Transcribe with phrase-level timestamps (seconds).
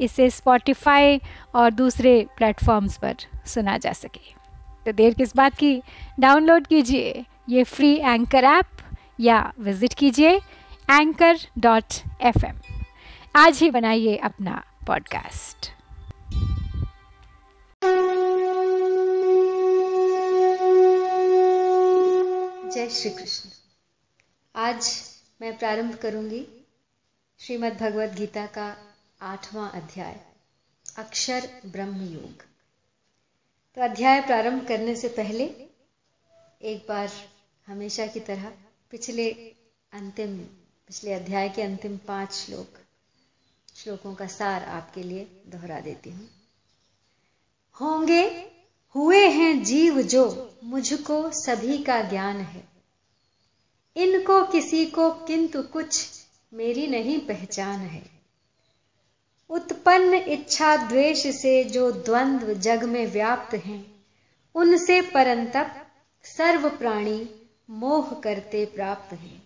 [0.00, 1.20] इसे स्पॉटिफाई
[1.54, 4.34] और दूसरे प्लेटफॉर्म्स पर सुना जा सके।
[4.86, 5.82] तो देर किस बात की?
[6.20, 8.66] डाउनलोड कीजिए ये फ्री एंकर ऐप
[9.20, 10.36] या विज़िट कीजिए
[10.90, 12.46] एंकर डॉट एफ़
[13.36, 15.70] आज ही बनाइए अपना पॉडकास्ट
[22.74, 23.48] जय श्री कृष्ण।
[24.56, 24.90] आज
[25.40, 26.46] मैं प्रारंभ करूँगी
[27.40, 28.89] श्रीमद् भगवत गीता का
[29.20, 30.20] आठवां अध्याय,
[30.98, 32.42] अक्षर ब्रह्म योग
[33.74, 35.44] तो अध्याय प्रारंभ करने से पहले
[36.62, 37.10] एक बार
[37.66, 38.52] हमेशा की तरह
[38.90, 39.30] पिछले
[39.92, 40.38] अंतिम,
[40.86, 42.78] पिछले अध्याय के अंतिम पाँच श्लोक,
[43.74, 46.30] श्लोकों का सार आपके लिए दोहरा देती हूँ।
[47.80, 48.52] होंगे,
[48.88, 52.68] हुए हैं जीव जो मुझको सभी का ज्ञान है।
[53.96, 56.08] इनको किसी को किंतु कुछ
[56.52, 58.19] मेरी नहीं पहचान है।
[59.50, 64.04] उत्पन्न इच्छा द्वेष से जो द्वंद्व जग में व्याप्त हैं,
[64.54, 65.86] उनसे परंतप
[66.24, 67.30] सर्व प्राणी
[67.70, 69.42] मोह करते प्राप्त हैं।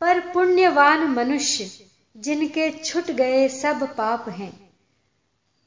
[0.00, 1.70] पर पुण्यवान मनुष्य,
[2.16, 4.70] जिनके छुट गए सब पाप हैं,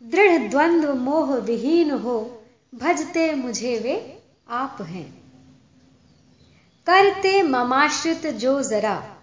[0.04, 2.44] दृढ़ द्वंद्व मोह विहीन हो
[2.76, 5.32] भजते मुझे वे आप हैं।
[6.88, 9.18] करते ममाश्रित जो जरा,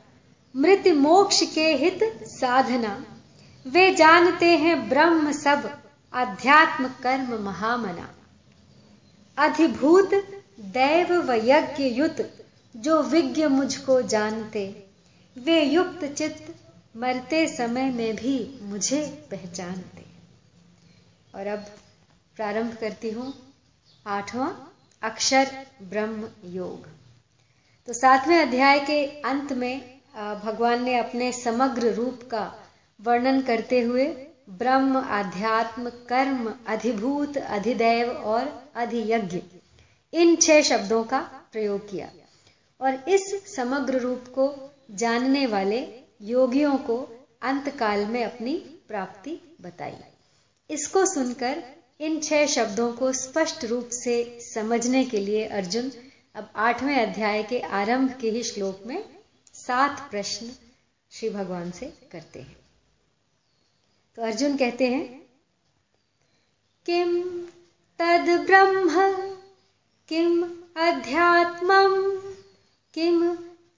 [0.56, 3.06] मृत मोक्ष के हित साधना
[3.66, 5.82] वे जानते हैं ब्रह्म सब,
[6.12, 8.08] अध्यात्म कर्म महामना।
[9.38, 10.10] अधिभूत
[10.60, 12.44] दैव व यज्ञ युत,
[12.76, 14.86] जो विज्ञ मुझको जानते।
[15.38, 16.54] वे युक्त चित्त
[16.96, 20.04] मरते समय में भी मुझे पहचानते।
[21.34, 21.58] और अब
[22.36, 23.34] प्रारंभ करती हूँ,
[24.06, 24.50] आठवां
[25.02, 26.86] अक्षर ब्रह्म योग।
[27.86, 30.00] तो सातवें अध्याय के अंत में
[30.44, 32.61] भगवान ने अपने समग्र रूप का
[33.02, 34.06] वर्णन करते हुए
[34.58, 39.40] ब्रह्म आध्यात्म कर्म अधिभूत अधिदैव और अधियज्ञ,
[40.12, 41.20] इन छह शब्दों का
[41.52, 42.10] प्रयोग किया
[42.80, 44.46] और इस समग्र रूप को
[44.94, 45.80] जानने वाले
[46.22, 46.96] योगियों को
[47.42, 48.54] अंतकाल में अपनी
[48.88, 49.94] प्राप्ति बताई।
[50.70, 51.62] इसको सुनकर
[52.00, 54.14] इन छह शब्दों को स्पष्ट रूप से
[54.44, 55.90] समझने के लिए अर्जुन
[56.34, 59.02] अब आठवें अध्याय के आरंभ के ही श्लोक में
[59.54, 60.50] सात प्रश्न
[61.12, 62.56] श्री भगवान से करते हैं।
[64.16, 65.22] तो अर्जुन कहते हैं,
[66.86, 67.22] किम
[67.98, 68.88] तद ब्रह्म,
[70.08, 70.42] किम
[70.76, 71.68] अध्यात्म,
[72.94, 73.34] किम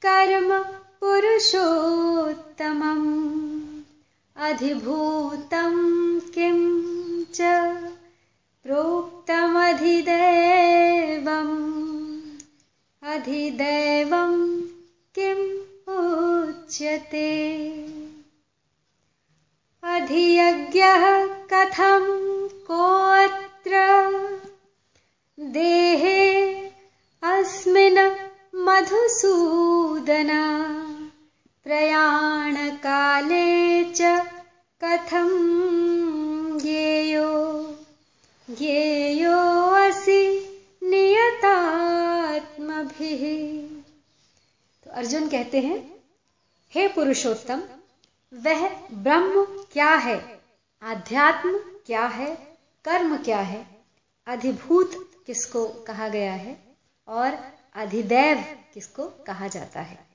[0.06, 0.62] कर्म
[1.00, 2.81] पुरुषोत्तम
[4.37, 5.75] अधिभूतम
[6.21, 6.59] किम
[7.25, 7.39] च
[8.62, 9.44] प्रोक्तमधिदैवम्
[13.03, 14.61] अधिदैवम्
[15.19, 15.59] किम्
[15.89, 17.55] उच्यते।
[19.84, 23.75] अधियज्ञः कथं, कोऽत्र?
[25.41, 26.55] देहे
[27.22, 28.15] अस्मिन्
[28.55, 30.31] मधुसूदन,
[31.65, 34.27] प्रयाणकाले च
[34.84, 35.28] कथं
[36.59, 37.67] ज्ञेयो?
[38.50, 40.49] ज्ञेयो असि
[40.83, 43.69] नियतात्मभिः।
[44.84, 45.94] तो अर्जुन कहते हैं,
[46.75, 47.62] हे पुरुषोत्तम
[48.34, 50.41] वह ब्रह्म क्या है?
[50.83, 52.37] आध्यात्म क्या है?
[52.84, 53.67] कर्म क्या है?
[54.27, 56.56] अधिभूत किसको कहा गया है?
[57.09, 57.39] और
[57.75, 58.37] अधिदैव
[58.75, 60.06] किसको कहा जाता है?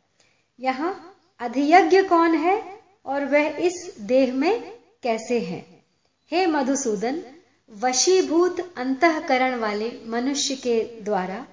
[0.60, 5.84] यहाँ अधियज्ञ कौन है और वह इस देह में कैसे है?
[6.32, 7.24] हे मधुसूदन,
[7.72, 11.48] वशीभूत अंतकरण वाले मनुष्य के द्वारा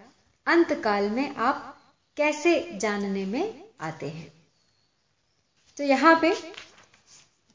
[0.47, 1.79] अंतकाल में आप
[2.17, 4.36] कैसे जानने में आते हैं?
[5.79, 6.35] तो यहाँ पे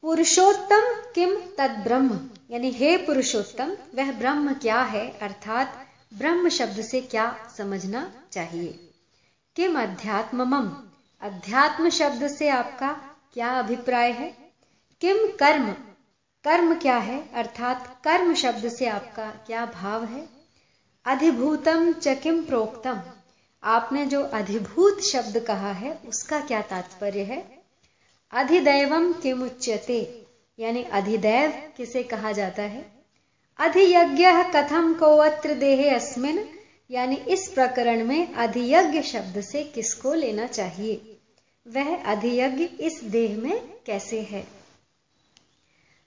[0.02, 2.30] पुरुषोत्तम किम तद ब्रह्म?
[2.52, 5.20] यानी हे पुरुषोत्तम, वह ब्रह्म क्या है?
[5.20, 8.90] अर्थात ब्रह्म शब्द से क्या समझना चाहिए?
[9.56, 10.70] किम अध्यात्मम
[11.22, 12.92] अध्यात्म शब्द से आपका
[13.34, 14.54] क्या अभिप्राय है?
[15.02, 15.72] किम कर्म?
[16.44, 17.30] कर्म क्या है?
[17.34, 20.30] अर्थात कर्म शब्द से आपका क्या भाव है?
[21.06, 23.02] अधिभूतम च किम प्रोक्तम?
[23.64, 27.61] आपने जो अधिभूत शब्द कहा है, उसका क्या तात्पर्य है?
[28.34, 30.26] अधिदैवम किमुच्यते।
[30.60, 32.86] यानी अधिदैव किसे कहा जाता है?
[33.60, 36.50] अधियज्ञ कथम कोवत्र देहे अस्मिन?
[36.92, 41.20] यानी इस प्रकरण में अधियज्ञ शब्द से किसको लेना चाहिए?
[41.68, 44.48] वह अधियज्ञ इस देह में कैसे है?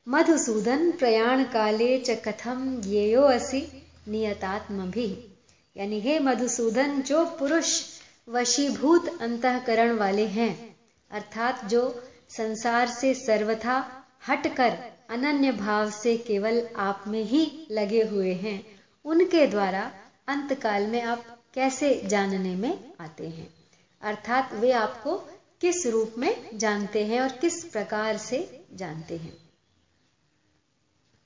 [0.09, 5.31] मधुसूदन प्रयाण काले च कथम येयो असि नियतात्म भी
[5.77, 7.83] यानी हे मधुसूदन, जो पुरुष
[8.29, 10.77] वशीभूत अंतकरण वाले हैं,
[11.11, 12.05] अर्थात जो
[12.37, 14.79] संसार से सर्वथा हटकर
[15.11, 18.65] अनन्य भाव से केवल आप में ही लगे हुए हैं।
[19.05, 19.93] उनके द्वारा
[20.29, 23.55] अंतकाल में आप कैसे जानने में आते हैं?
[24.03, 25.17] अर्थात वे आपको
[25.61, 29.37] किस रूप में जानते हैं और किस प्रकार से जानते हैं?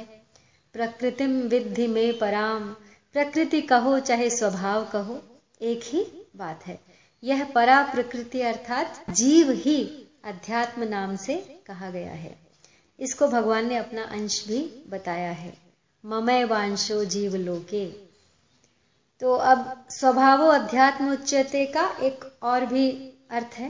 [0.73, 2.69] प्रकृतिम विद्धि में पराम,
[3.13, 5.21] प्रकृति कहो चाहे स्वभाव कहो,
[5.61, 6.79] एक ही बात है।
[7.23, 11.37] यह परा प्रकृति अर्थात जीव ही अध्यात्म नाम से
[11.67, 12.37] कहा गया है।
[12.99, 15.57] इसको भगवान ने अपना अंश भी बताया है।
[16.05, 18.12] ममय वांशो जीव लोके
[19.21, 22.89] तो अब स्वभावो अध्यात्म उच्चते का एक और भी
[23.31, 23.69] अर्थ है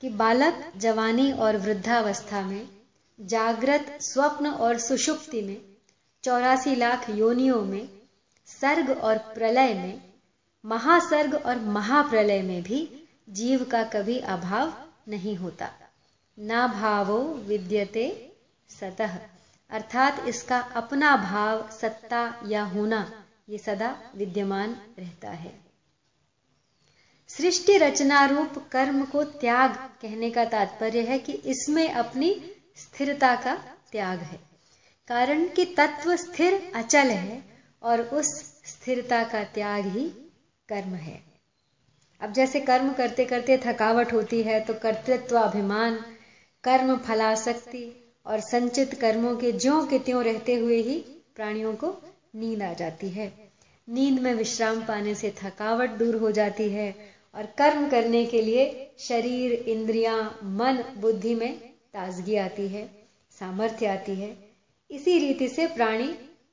[0.00, 2.68] कि बालक जवानी और वृद्धावस्था में,
[3.20, 5.56] जागृत स्वप्न और सुषुप्ति में,
[6.24, 7.88] चौरासी लाख योनियों में,
[8.46, 10.02] सर्ग और प्रलय में,
[10.64, 14.72] महासर्ग और महाप्रलय में भी जीव का कभी अभाव
[15.08, 15.68] नहीं होता।
[16.38, 17.18] ना भावो
[17.48, 18.34] विद्यते
[18.70, 19.18] सतह
[19.70, 25.52] अर्थात इसका अपना भाव, सत्ता या होना ये सदा विद्यमान रहता है।
[27.30, 32.30] सृष्टि रचना रूप कर्म को त्याग कहने का तात्पर्य है कि इसमें अपनी
[32.76, 33.54] स्थिरता का
[33.92, 34.38] त्याग है।
[35.08, 37.42] कारण कि तत्व स्थिर अचल है
[37.82, 38.32] और उस
[38.64, 40.08] स्थिरता का त्याग ही
[40.68, 41.22] कर्म है।
[42.20, 45.94] अब जैसे कर्म करते करते थकावट होती है तो कर्तृत्व अभिमान
[46.64, 47.84] कर्म फलाशक्ति
[48.26, 50.98] और संचित कर्मों के ज्यो के त्यों रहते हुए ही
[51.36, 51.90] प्राणियों को
[52.34, 53.32] नींद आ जाती है।
[53.88, 56.94] नींद में विश्राम पाने से थकावट दूर हो जाती है
[57.34, 61.58] और कर्म करने के लिए शरीर, इंद्रियाँ, मन, बुद्धि में
[61.94, 62.88] ताजगी आती है,
[63.40, 64.36] सामर्थ्य आती है।
[64.90, 66.06] इसी रीति से प्राणी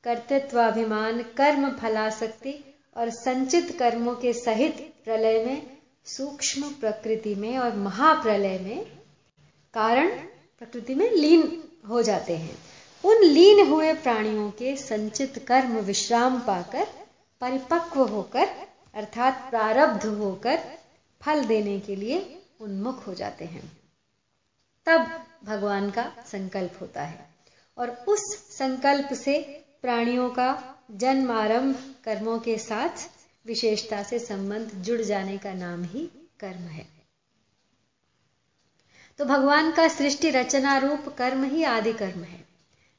[0.04, 2.54] कर्तृत्वाभिमान, कर्म फलाशक्ति
[2.98, 8.86] और संचित कर्मों के सहित प्रलय में, सूक्ष्म प्रकृति में और महाप्रलय में
[9.74, 10.10] कारण
[10.60, 12.56] प्रकृति में लीन हो जाते हैं।
[13.03, 16.88] उन लीन हुए प्राणियों के संचित कर्म विश्राम पाकर,
[17.41, 18.48] परिपक्व होकर,
[18.93, 20.60] अर्थात प्रारब्ध होकर,
[21.22, 23.72] फल देने के लिए उन्मुख हो जाते हैं।
[24.86, 27.29] तब भगवान का संकल्प होता है
[27.77, 33.10] और उस संकल्प से प्राणियों का जन्म आरंभ कर्मों के साथ
[33.46, 36.88] विशेषता से संबंध जुड़ जाने का नाम ही कर्म है।
[39.17, 42.50] तो भगवान का सृष्टि रचना रूप कर्म ही आदि कर्म है।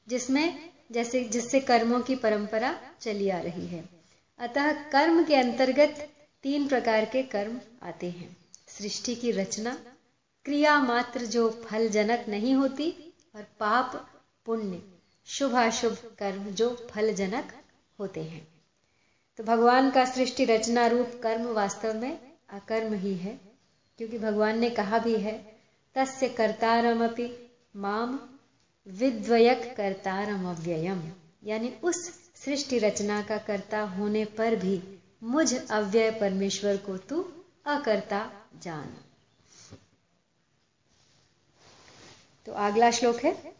[0.07, 3.89] जिसमें जैसे, जिससे कर्मों की परंपरा चली आ रही है।
[4.39, 6.09] अतः कर्म के अंतर्गत
[6.43, 9.77] तीन प्रकार के कर्म आते हैं। सृष्टि की रचना,
[10.45, 14.09] क्रिया मात्र जो फल जनक नहीं होती, और पाप
[14.45, 14.83] पुण्य
[15.25, 17.51] शुभ अशुभ कर्म जो फल जनक
[17.99, 18.47] होते हैं।
[19.37, 22.19] तो भगवान का सृष्टि रचना रूप कर्म वास्तव में
[22.49, 23.39] अकर्म ही है,
[23.97, 25.55] क्योंकि भगवान ने कहा भी है,
[25.95, 28.29] तस्य कर्तारमपि माम
[28.87, 31.11] विद्वयक कर्तारम अव्ययम
[31.43, 37.31] यानी उस सृष्टि रचना का कर्ता होने पर भी मुझ अव्यय परमेश्वर को तू
[37.65, 38.31] अकर्ता
[38.63, 38.93] जान।
[42.45, 43.55] तो अगला श्लोक है।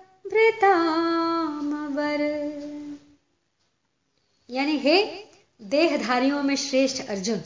[4.50, 5.24] यानी हे
[5.62, 7.38] देहधारियों में श्रेष्ठ अर्जुन,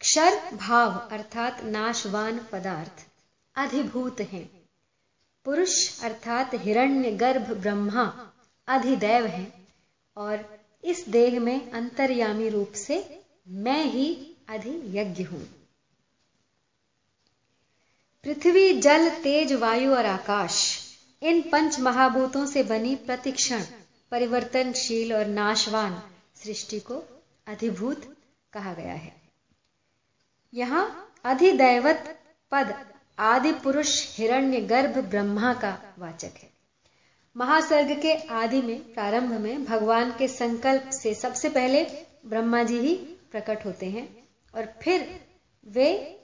[0.00, 3.06] क्षर भाव अर्थात नाशवान पदार्थ
[3.56, 4.50] अधिभूत हैं।
[5.44, 8.32] पुरुष अर्थात हिरण्य गर्भ ब्रह्मा
[8.68, 9.68] अधिदैव हैं
[10.16, 15.61] और इस देह में अंतर्यामी रूप से मैं ही अधियज्ञ हूँ।
[18.24, 20.78] पृथ्वी, जल, तेज, वायु और आकाश,
[21.22, 23.62] इन पंच महाभूतों से बनी प्रतिक्षण,
[24.10, 26.02] परिवर्तनशील और नाशवान
[26.36, 27.02] सृष्टि को
[27.46, 28.16] अधिभूत
[28.52, 29.22] कहा गया है।
[30.54, 32.74] यहाँ अधिदैवत पद
[33.18, 36.50] आदि पुरुष हिरण्य गर्भ ब्रह्मा का वाचक है।
[37.36, 41.84] महासर्ग के आदि में, प्रारंभ में भगवान के संकल्प से सबसे पहले
[42.26, 42.94] ब्रह्मा जी ही
[43.30, 45.20] प्रकट होते हैं और फिर
[45.66, 46.18] वे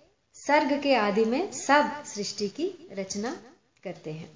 [0.47, 3.37] सर्ग के आदि में सब सृष्टि की रचना
[3.85, 4.31] करते हैं।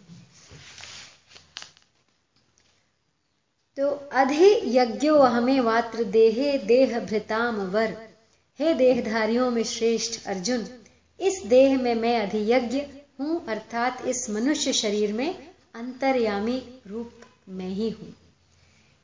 [3.78, 7.97] तो अधि यज्ञो हमें वात्र देहे देह भृताम वर।
[8.61, 10.66] हे देहधारियों में श्रेष्ठ अर्जुन,
[11.21, 12.80] इस देह में मैं अधियज्ञ
[13.21, 15.35] हूँ, अर्थात इस मनुष्य शरीर में
[15.75, 18.12] अंतर्यामी रूप में ही हूँ।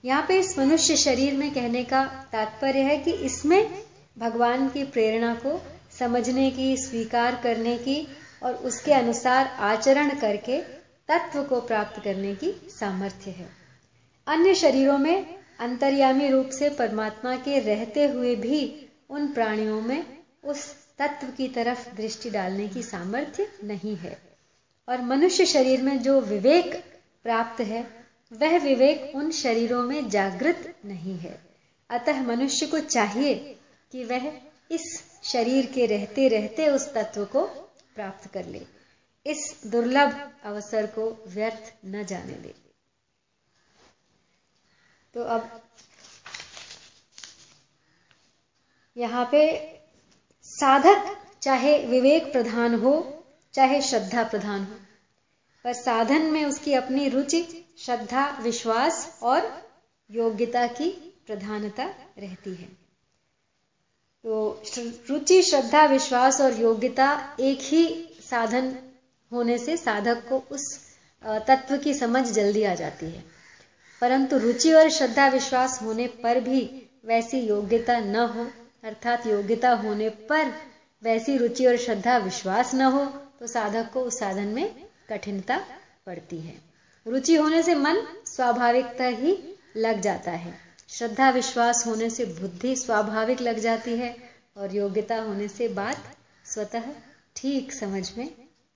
[0.04, 3.84] यहाँ पे इस मनुष्य शरीर में कहने का तात्पर्य है कि इसमें
[4.18, 5.60] भगवान की प्रेरणा को
[5.98, 8.08] समझने की, स्वीकार करने की
[8.42, 10.60] और उसके अनुसार आचरण करके
[11.08, 13.48] तत्व को प्राप्त करने की सामर्थ्य है।
[14.26, 20.74] अन्य शरीरों में अंतर्यामी रूप से परमात्मा के रहते हुए भी उन प्राणियों में उस
[20.98, 24.18] तत्व की तरफ़ दृष्टि डालने की सामर्थ्य नहीं है।
[24.88, 26.84] और मनुष्य शरीर में जो विवेक
[27.24, 27.86] प्राप्त है,
[28.32, 31.40] वह विवेक उन शरीरों में जागृत नहीं है।
[31.90, 33.58] अतः मनुष्य को चाहिए
[33.92, 34.32] कि वह
[34.70, 37.47] इस शरीर के रहते रहते उस तत्व को
[37.94, 38.66] प्राप्त कर ले।
[39.26, 42.54] इस दुर्लभ अवसर को व्यर्थ न जाने दे।
[45.14, 45.62] तो अब
[48.97, 49.42] यहाँ पे
[50.42, 54.76] साधक चाहे विवेक प्रधान हो, चाहे श्रद्धा प्रधान हो,
[55.64, 59.70] पर साधन में उसकी अपनी रुचि, श्रद्धा, विश्वास और
[60.11, 60.90] योग्यता की
[61.26, 61.85] प्रधानता
[62.18, 62.77] रहती है।
[64.28, 64.62] तो
[65.11, 67.85] रुचि, श्रद्धा, विश्वास और योग्यता एक ही
[68.30, 68.76] साधन
[69.32, 70.78] होने से साधक को उस
[71.25, 73.25] तत्व की समझ जल्दी आ जाती है।
[74.00, 76.61] परंतु रुचि और श्रद्धा, विश्वास होने पर भी
[77.06, 78.47] वैसी योग्यता न हो,
[78.85, 80.52] अर्थात योग्यता होने पर
[81.02, 83.04] वैसी रुचि और श्रद्धा, विश्वास न हो
[83.40, 84.75] तो साधक को उस साधन में
[85.11, 85.61] कठिनता
[86.06, 86.54] पड़ती है।
[87.06, 89.38] रुचि होने से मन स्वाभाविकता ही
[89.76, 94.16] लग जाता है। श्रद्धा विश्वास होने से बुद्धि स्वाभाविक लग जाती है
[94.57, 96.90] और योग्यता होने से बात स्वतः
[97.37, 98.30] ठीक समझ में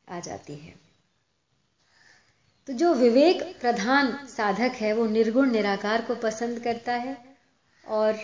[0.09, 0.75] आ जाती है।
[2.69, 7.17] तो जो विवेक प्रधान साधक है, वो निर्गुण निराकार को पसंद करता है
[7.85, 8.15] और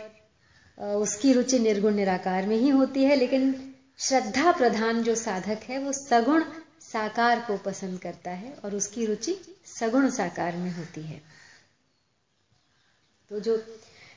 [0.79, 5.93] उसकी रुचि निर्गुण निराकार में ही होती है, लेकिन श्रद्धा प्रधान जो साधक है, वो
[5.93, 6.45] सगुण
[6.83, 11.38] साकार को पसंद करता है और उसकी रुचि सगुण साकार में होती है।
[13.31, 13.63] तो जो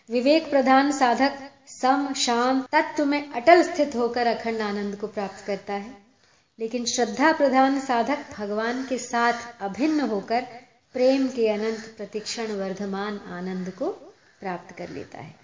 [0.10, 5.74] विवेक प्रधान साधक, सम शांत तत्व में अटल स्थित होकर अखंड आनंद को प्राप्त करता
[5.74, 5.98] है।
[6.60, 10.42] लेकिन श्रद्धा प्रधान साधक भगवान के साथ अभिन्न होकर
[10.94, 13.88] प्रेम के अनंत प्रतिक्षण वर्धमान आनंद को
[14.40, 15.36] प्राप्त कर लेता है।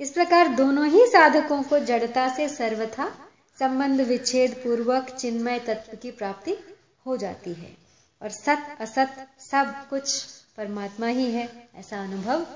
[0.00, 3.12] इस प्रकार दोनों ही साधकों को जड़ता से सर्वथा
[3.58, 6.56] संबंध विच्छेद पूर्वक चिन्मय तत्व की प्राप्ति
[7.06, 7.76] हो जाती है।
[8.22, 10.24] और सत, असत सब कुछ
[10.56, 12.46] परमात्मा ही है, ऐसा अनुभव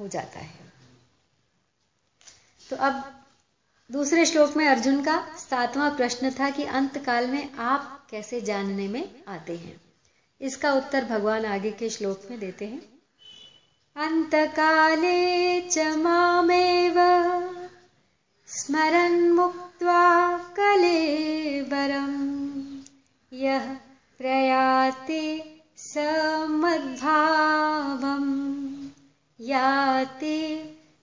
[0.00, 0.72] हो जाता है।
[2.70, 3.24] तो अब
[3.92, 8.88] दूसरे श्लोक में अर्जुन का सातवां प्रश्न था कि अंत काल में आप कैसे जानने
[8.88, 9.80] में आते हैं।
[10.40, 12.82] इसका उत्तर भगवान आगे के श्लोक में देते हैं।
[13.96, 16.94] अन्तकाले च मामेव
[18.48, 22.40] स्मरन्मुक्त्वा कलेबरम्
[23.32, 23.76] यः
[24.18, 25.94] प्रयाति स
[26.50, 27.59] मद्भावम्
[29.50, 30.40] याति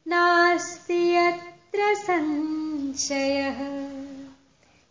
[0.05, 3.59] नास्ति यत्र संशयः।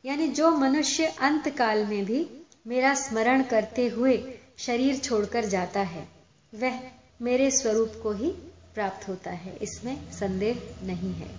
[0.04, 2.26] यानी जो मनुष्य अंत काल में भी
[2.66, 4.16] मेरा स्मरण करते हुए
[4.58, 6.06] शरीर छोड़कर जाता है,
[6.52, 6.80] वह
[7.22, 8.30] मेरे स्वरूप को ही
[8.75, 11.30] प्राप्त होता है, इसमें संदेह नहीं है।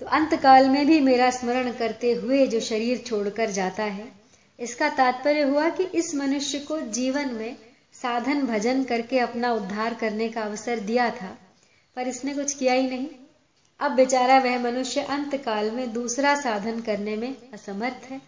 [0.00, 4.08] तो अंत काल में भी मेरा स्मरण करते हुए जो शरीर छोड़कर जाता है,
[4.58, 7.56] इसका तात्पर्य हुआ कि इस मनुष्य को जीवन में
[7.96, 11.36] साधन भजन करके अपना उद्धार करने का अवसर दिया था,
[11.96, 13.08] पर इसने कुछ किया ही नहीं।
[13.80, 18.20] अब बेचारा वह मनुष्य अंत काल में दूसरा साधन करने में असमर्थ है।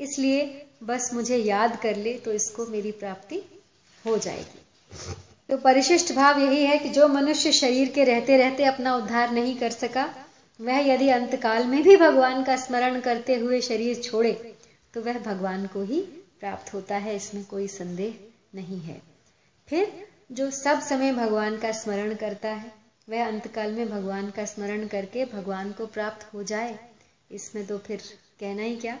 [0.00, 3.42] इसलिए बस मुझे याद कर ले तो इसको मेरी प्राप्ति
[4.04, 5.14] हो जाएगी।
[5.48, 9.56] तो परिशिष्ट भाव यही है कि जो मनुष्य शरीर के रहते रहते अपना उद्धार नहीं
[9.56, 10.08] कर सका,
[10.60, 14.32] वह यदि अंतकाल में भी भगवान का स्मरण करते हुए शरीर छोड़े
[14.94, 16.00] तो वह भगवान को ही
[16.40, 18.14] प्राप्त होता है, इसमें कोई संदेह
[18.54, 19.02] नहीं है।
[19.68, 22.72] फिर जो सब समय भगवान का स्मरण करता है,
[23.08, 26.78] वह अंतकाल में भगवान का स्मरण करके भगवान को प्राप्त हो जाए,
[27.30, 28.02] इसमें तो फिर
[28.40, 28.98] कहना ही क्या?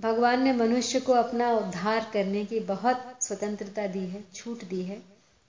[0.00, 5.02] भगवान ने मनुष्य को अपना उद्धार करने की बहुत स्वतंत्रता दी है, छूट दी है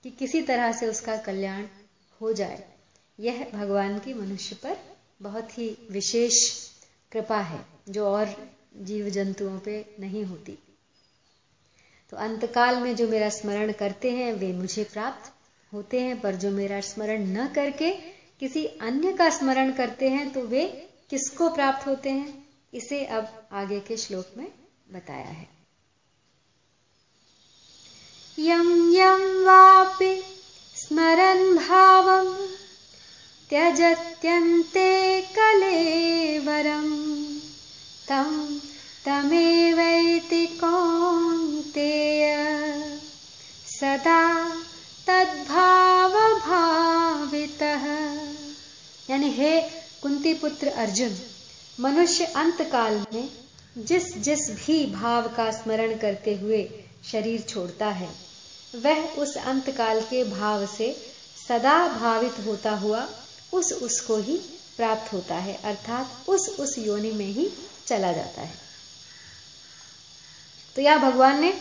[0.04, 1.66] कि किसी तरह से उसका कल्याण
[2.20, 2.64] हो जाए।
[3.20, 4.76] यह भगवान की मनुष्य पर
[5.22, 6.34] बहुत ही विशेष
[7.12, 8.34] कृपा है, जो और
[8.76, 10.58] जीव जंतुओं पे नहीं होती।
[12.12, 15.32] तो अंतकाल में जो मेरा स्मरण करते हैं, वे मुझे प्राप्त
[15.74, 17.90] होते हैं, पर जो मेरा स्मरण न करके
[18.40, 22.48] किसी अन्य का स्मरण करते हैं तो वे किसको प्राप्त होते हैं?
[22.74, 24.52] इसे अब आगे के श्लोक में
[24.92, 25.48] बताया है।
[28.38, 30.22] यम यम वापि
[30.76, 32.46] स्मरण भावम
[33.50, 36.88] त्यजत्यन्ते कलेवरम
[38.08, 38.60] तम
[39.04, 42.34] तमेवैति कौन्तेय
[43.68, 44.20] सदा
[45.06, 47.86] तद्भाव भावितः
[49.08, 49.60] यानी हे
[50.02, 51.16] कुंती पुत्र अर्जुन,
[51.78, 53.28] मनुष्य अंत काल में
[53.78, 56.62] जिस जिस भी भाव का स्मरण करते हुए
[57.12, 58.10] शरीर छोड़ता है,
[58.74, 60.92] वह उस अंत काल के भाव से
[61.48, 63.06] सदा भावित होता हुआ
[63.52, 64.36] उस उसको ही
[64.76, 67.50] प्राप्त होता है, अर्थात उस उस योनि में ही
[67.86, 68.61] चला जाता है।
[70.76, 71.52] तो यह भगवान ने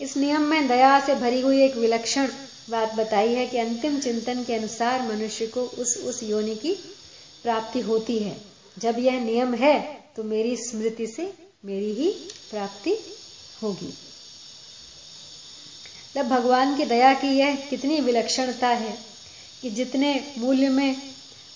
[0.00, 2.28] इस नियम में दया से भरी हुई एक विलक्षण
[2.70, 6.72] बात बताई है कि अंतिम चिंतन के अनुसार मनुष्य को उस उस योनि की
[7.44, 8.36] प्राप्ति होती है।
[8.76, 9.78] जब यह नियम है
[10.16, 11.32] तो मेरी स्मृति से
[11.64, 12.10] मेरी ही
[12.50, 12.96] प्राप्ति
[13.62, 13.92] होगी।
[16.14, 18.98] तब भगवान की दया की यह कितनी विलक्षणता है
[19.62, 20.96] कि जितने मूल्य में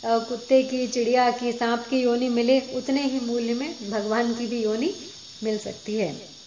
[0.03, 4.63] कुत्ते की, चिड़िया की, सांप की योनि मिले, उतने ही मूल्य में भगवान की भी
[4.63, 4.95] योनि
[5.43, 6.38] मिल सकती है।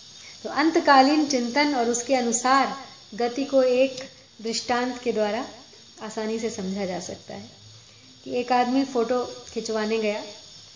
[0.43, 2.75] तो अंतकालीन चिंतन और उसके अनुसार
[3.15, 3.97] गति को एक
[4.41, 5.45] दृष्टांत के द्वारा
[6.04, 7.49] आसानी से समझा जा सकता है
[8.23, 9.23] कि एक आदमी फ़ोटो
[9.54, 10.23] खिंचवाने गया।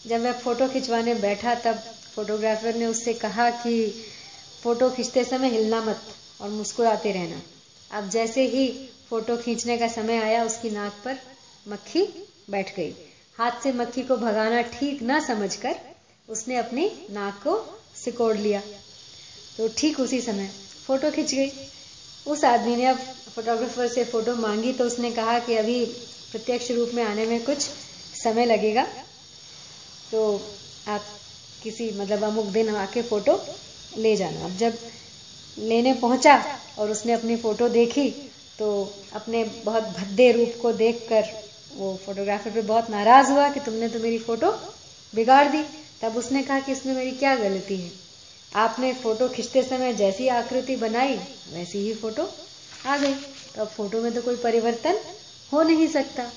[0.08, 1.75] जब वह फ़ोटो खिंचवाने बैठा, तब
[2.15, 4.04] फोटोग्राफर ने उससे कहा कि
[4.63, 6.01] फ़ोटो खींचते समय हिलना मत
[6.41, 7.41] और मुस्कुराते रहना।
[7.91, 8.67] अब जैसे ही
[9.10, 11.17] फ़ोटो खींचने का समय आया, उसकी नाक पर
[11.67, 12.04] मक्खी
[12.49, 12.93] बैठ गई।
[13.38, 15.75] हाथ से मक्खी को भगाना ठीक ना समझकर
[16.30, 18.62] उसने अपनी नाक को सिकोड़ लिया।
[19.60, 20.50] तो ठीक उसी समय
[20.88, 21.70] फ़ोटो खिंच गई।
[22.26, 22.98] उस आदमी ने अब
[23.36, 25.84] फोटोग्राफर से फ़ोटो मांगी तो उसने कहा कि अभी
[26.32, 27.70] प्रत्यक्ष रूप में आने में कुछ
[28.15, 28.84] समय लगेगा।
[30.12, 30.24] तो
[30.88, 31.06] आप
[31.62, 33.39] किसी मतलब अमुक दिन आके फ़ोटो
[33.98, 34.78] ले जाना। अब जब
[35.58, 36.36] लेने पहुँचा
[36.78, 38.10] और उसने अपनी फ़ोटो देखी
[38.60, 38.68] तो
[39.13, 41.26] अपने बहुत भद्दे रूप को देखकर
[41.72, 44.52] वो फोटोग्राफर पे बहुत नाराज़ हुआ कि तुमने तो मेरी फ़ोटो
[45.13, 45.63] बिगाड़ दी।
[46.02, 47.91] तब उसने कहा कि इसमें मेरी क्या गलती है?
[48.56, 51.15] आपने फ़ोटो खींचते समय जैसी आकृति बनाई,
[51.50, 52.24] वैसी ही फ़ोटो
[52.86, 53.13] आ गई।
[53.56, 55.00] तो अब फ़ोटो में तो कोई परिवर्तन
[55.52, 56.32] हो नहीं सकता।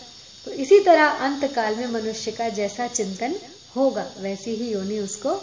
[0.47, 3.35] तो इसी तरह अंत काल में मनुष्य का जैसा चिंतन
[3.77, 5.35] होगा, वैसी ही योनि उसको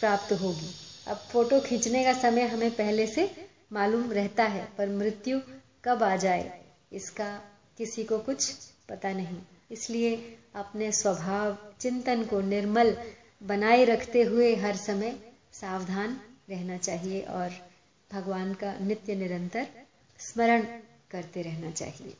[0.00, 0.74] प्राप्त होगी।
[1.06, 3.30] अब फ़ोटो खींचने का समय हमें पहले से
[3.72, 5.40] मालूम रहता है, पर मृत्यु
[5.84, 6.60] कब आ जाए,
[6.92, 7.32] इसका
[7.78, 8.50] किसी को कुछ
[8.88, 9.38] पता नहीं।
[9.70, 10.14] इसलिए
[10.54, 12.96] अपने स्वभाव, चिंतन को निर्मल
[13.42, 15.14] बनाए रखते हुए हर समय
[15.62, 16.20] सावधान
[16.50, 17.50] रहना चाहिए और
[18.10, 19.66] भगवान का नित्य निरंतर
[20.18, 20.62] स्मरण
[21.10, 22.14] करते रहना चाहिए।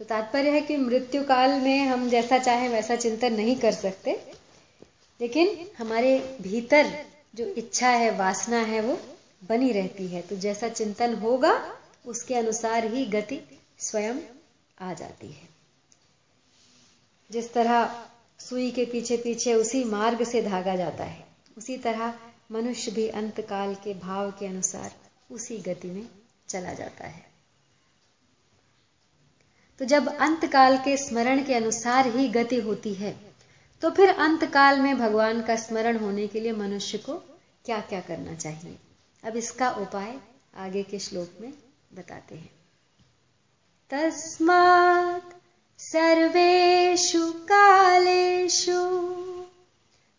[0.00, 4.12] तो तात्पर्य है कि मृत्यु काल में हम जैसा चाहें वैसा चिंतन नहीं कर सकते,
[5.20, 6.90] लेकिन हमारे भीतर
[7.34, 8.98] जो इच्छा है, वासना है, वो
[9.48, 11.52] बनी रहती है। तो जैसा चिंतन होगा,
[12.06, 13.40] उसके अनुसार ही गति
[13.78, 14.18] स्वयं
[14.80, 15.48] आ जाती है।
[17.30, 18.04] जिस तरह
[18.38, 22.14] सुई के पीछे पीछे उसी मार्ग से धागा जाता है उसी तरह
[22.52, 24.92] मनुष्य भी अंतकाल के भाव के अनुसार
[25.30, 26.06] उसी गति में
[26.48, 27.26] चला जाता है।
[29.80, 33.16] तो जब अंतकाल के स्मरण के अनुसार ही गति होती है
[33.82, 37.14] तो फिर अंतकाल में भगवान का स्मरण होने के लिए मनुष्य को
[37.64, 38.78] क्या क्या करना चाहिए?
[39.24, 40.14] अब इसका उपाय
[40.56, 41.52] आगे के श्लोक में
[41.94, 42.50] बताते हैं।
[43.90, 45.32] तस्मात्
[45.78, 48.80] सर्वेषु कालेषु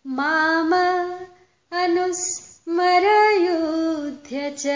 [0.05, 0.73] माम
[1.97, 4.67] अनुस्मरयुध्य च।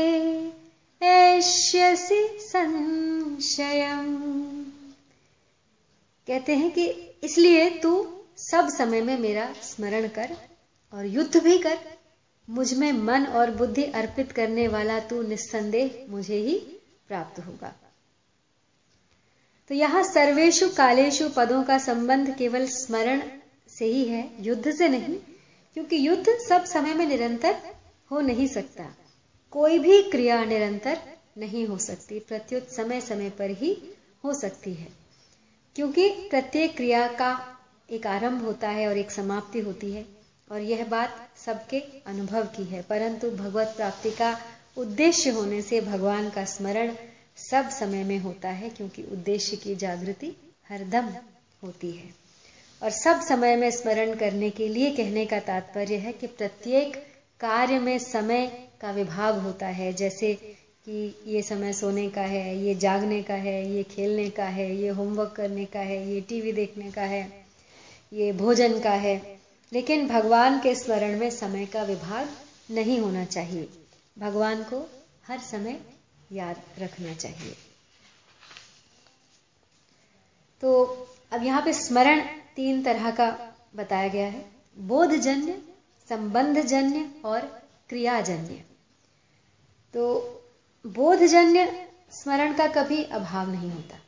[1.03, 4.65] एष्यसि संशयम्।
[6.27, 10.37] कहते हैं कि इसलिए तू सब समय में मेरा स्मरण कर
[10.93, 11.79] और युद्ध भी कर।
[12.51, 17.73] मुझमें मन और बुद्धि अर्पित करने वाला तू निस्संदेह मुझे ही प्राप्त होगा।
[19.73, 23.23] तो यहाँ सर्वेशु कालेशु पदों का संबंध केवल स्मरण
[23.69, 25.17] से ही है, युद्ध से नहीं,
[25.75, 27.57] क्योंकि युद्ध सब समय में निरंतर
[28.11, 28.97] हो नहीं सकता।
[29.51, 30.99] कोई भी क्रिया निरंतर
[31.39, 33.83] नहीं हो सकती, प्रत्युत समय समय पर ही
[34.25, 34.89] हो सकती है।
[35.77, 37.59] क्योंकि प्रत्येक क्रिया का
[37.91, 40.07] एक आरंभ होता है और एक समाप्ति होती है,
[40.53, 44.41] और यह बात सबके अनुभव की है। परंतु भगवत प्राप्ति का
[44.77, 46.97] उद्देश्य होने से भगवान का स्मरण
[47.37, 50.37] सब समय में होता है क्योंकि उद्देश्य की जागृति
[50.69, 51.09] हरदम
[51.63, 52.15] होती है।
[52.83, 56.97] और सब समय में स्मरण करने के लिए कहने का तात्पर्य है कि प्रत्येक
[57.41, 60.35] कार्य में समय का विभाग होता है। जैसे
[60.85, 64.89] कि ये समय सोने का है, ये जागने का है, ये खेलने का है, ये
[64.89, 67.45] होमवर्क करने का है, ये टीवी देखने का है,
[68.13, 69.41] ये भोजन का है।
[69.73, 72.29] लेकिन भगवान के स्मरण में समय का विभाग
[72.71, 73.69] नहीं होना चाहिए।
[74.19, 74.91] भगवान को
[75.27, 75.81] हर समय
[76.33, 77.55] याद रखना चाहिए।
[80.63, 80.85] तो
[81.33, 82.21] अब यहाँ पे स्मरण
[82.57, 83.29] तीन तरह का
[83.77, 84.45] बताया गया है।
[84.77, 85.59] बोधजन्य,
[86.09, 87.41] संबंधजन्य और
[87.89, 88.63] क्रियाजन्य।
[89.95, 90.05] तो
[90.85, 93.99] बोधजन्य स्मरण का कभी अभाव नहीं होता,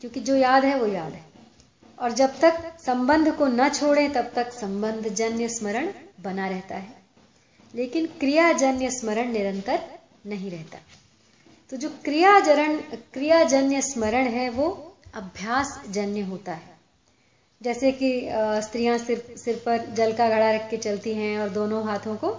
[0.00, 1.24] क्योंकि जो याद है वो याद है।
[1.98, 7.02] और जब तक संबंध को न छोड़ें, तब तक संबंध जन्य स्मरण बना रहता है।
[7.74, 9.82] लेकिन क्रियाजन्य स्मरण निरंतर
[10.26, 10.78] नहीं रहता।
[11.70, 12.76] तो जो क्रियाजरण,
[13.12, 16.72] क्रियाजन्य स्मरण है, वो अभ्यास जन्य होता है।
[17.60, 18.10] जैसे कि
[18.62, 22.30] स्त्रियाँ सिर सिर पर जल का घड़ा रख के चलती हैं और दोनों हाथों को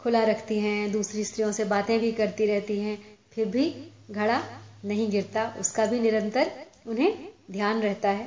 [0.00, 2.98] खुला रखती हैं, दूसरी स्त्रियों से बातें भी करती रहती हैं,
[3.32, 4.42] फिर भी घड़ा
[4.84, 6.50] नहीं गिरता, उसका भी निरंतर
[6.86, 8.26] उन्हें ध्यान रहता है।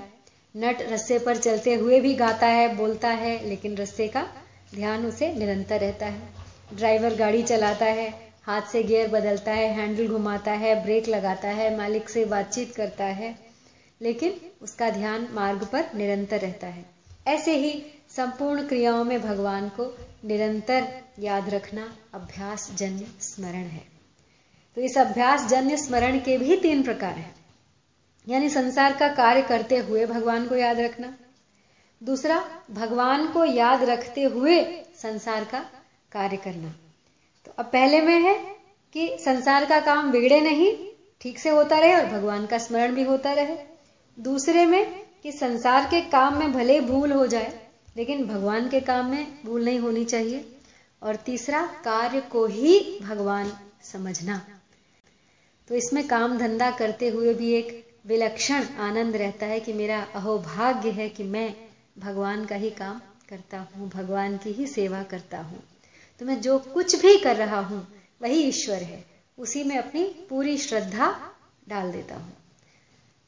[0.55, 4.27] नट रस्से पर चलते हुए भी गाता है, बोलता है, लेकिन रस्से का
[4.75, 6.21] ध्यान उसे निरंतर रहता है।
[6.73, 11.77] ड्राइवर गाड़ी चलाता है हाथ से गियर बदलता है, हैंडल घुमाता है, ब्रेक लगाता है,
[11.77, 13.39] मालिक से बातचीत करता है,
[14.01, 16.85] लेकिन उसका ध्यान मार्ग पर निरंतर रहता है।
[17.27, 23.83] ऐसे ही संपूर्ण क्रियाओं में भगवान को निरंतर याद रखना अभ्यास जन्य स्मरण है।
[24.75, 27.35] तो इस अभ्यास जन्य स्मरण के भी तीन प्रकार हैं।
[28.27, 31.17] यानी संसार का कार्य करते हुए भगवान को याद रखना,
[32.03, 35.59] दूसरा, भगवान को याद रखते हुए संसार का
[36.11, 36.75] कार्य करना
[37.45, 38.35] तो अब पहले में है
[38.95, 40.75] कि संसार का काम बिगड़े नहीं,
[41.21, 43.57] ठीक से होता रहे और भगवान का स्मरण भी होता रहे।
[44.17, 47.53] दूसरे में कि संसार के काम में भले भूल हो जाए,
[47.97, 50.45] लेकिन भगवान के काम में भूल नहीं होनी चाहिए।
[51.01, 53.51] और तीसरा, कार्य को ही भगवान
[53.83, 54.41] समझना।
[55.67, 60.89] तो इसमें काम धंधा करते हुए भी एक विलक्षण आनंद रहता है कि मेरा अहोभाग्य
[60.89, 61.53] है कि मैं
[61.99, 65.63] भगवान का ही काम करता हूँ, भगवान की ही सेवा करता हूँ।
[66.21, 67.85] तो मैं जो कुछ भी कर रहा हूँ,
[68.21, 69.03] वही ईश्वर है।
[69.37, 71.09] उसी में अपनी पूरी श्रद्धा
[71.69, 72.33] डाल देता हूँ।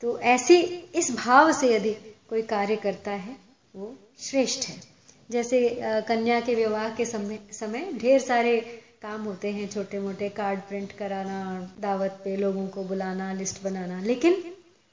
[0.03, 0.59] तो ऐसे
[0.95, 1.93] इस भाव से यदि
[2.29, 3.35] कोई कार्य करता है,
[3.75, 4.81] वो श्रेष्ठ है।
[5.29, 5.59] जैसे
[6.07, 8.59] कन्या के विवाह के समय समय ढेर सारे
[9.01, 14.01] काम होते हैं छोटे मोटे कार्ड प्रिंट कराना, दावत पे लोगों को बुलाना, लिस्ट बनाना,
[14.01, 14.43] लेकिन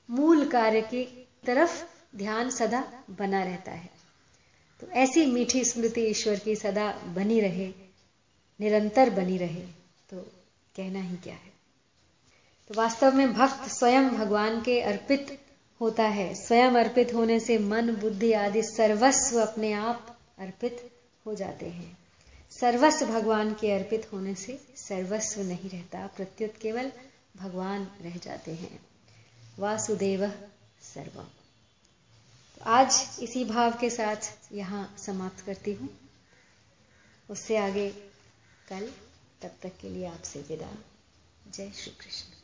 [0.09, 1.05] मूल कार्य की
[1.47, 1.83] तरफ़
[2.17, 3.91] ध्यान सदा बना रहता है।
[4.81, 7.67] तो ऐसी मीठी स्मृति ईश्वर की सदा बनी रहे
[8.61, 9.61] निरंतर बनी रहे
[10.11, 10.21] तो
[10.77, 11.53] कहना ही क्या है?
[12.69, 15.39] तो वास्तव में भक्त स्वयं भगवान के अर्पित
[15.81, 20.91] होता है। स्वयं अर्पित होने से मन, बुद्धि आदि सर्वस्व अपने आप अर्पित
[21.27, 21.99] हो जाते हैं।
[22.51, 26.93] सर्वस्व भगवान के अर्पित होने से सर्वस्व नहीं रहता, प्रत्युत केवल
[27.37, 28.81] भगवान रह जाते हैं।
[29.59, 30.29] वासुदेव
[30.83, 31.25] सर्वम।
[32.59, 35.89] तो आज इसी भाव के साथ यहाँ समाप्त करती हूँ।
[37.31, 38.06] उससे आगे
[38.69, 38.93] कल
[39.43, 40.75] तब तक के लिए आपसे विदा।
[41.51, 42.36] जय श्री कृष्ण।